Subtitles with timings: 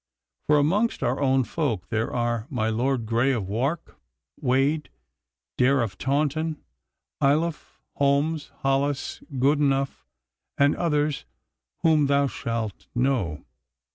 [0.47, 3.99] For amongst our own folk there are my Lord Grey of Wark,
[4.39, 4.89] Wade,
[5.59, 6.59] Dare of Taunton,
[7.21, 10.03] Ayloffe, Holmes, Hollis, Goodenough,
[10.57, 11.25] and others
[11.83, 13.45] whom thou shalt know.